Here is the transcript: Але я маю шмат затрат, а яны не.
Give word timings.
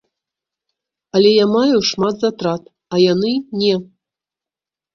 Але 1.19 1.31
я 1.33 1.43
маю 1.55 1.77
шмат 1.91 2.15
затрат, 2.27 2.63
а 2.95 3.05
яны 3.05 3.31
не. 3.63 3.75